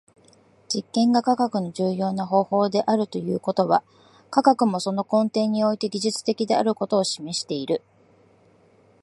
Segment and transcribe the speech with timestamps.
[0.67, 3.83] 実験が科学の重要な方法であるということは、
[4.31, 7.83] 科学もその根底において技術的であることを示している。